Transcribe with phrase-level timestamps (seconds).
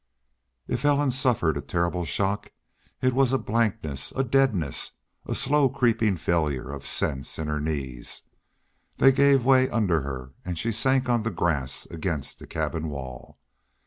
[0.67, 2.51] If Ellen suffered a terrible shock
[3.03, 4.93] it was a blankness, a deadness,
[5.25, 8.23] and a slow, creeping failure of sense in her knees.
[8.97, 13.37] They gave way under her and she sank on the grass against the cabin wall.